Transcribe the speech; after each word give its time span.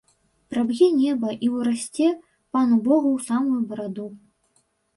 Праб'е 0.53 0.87
неба 1.01 1.29
і 1.49 1.49
ўрасце 1.59 2.07
пану 2.55 2.81
богу 2.89 3.09
ў 3.17 3.19
самую 3.29 3.61
бараду. 3.69 4.07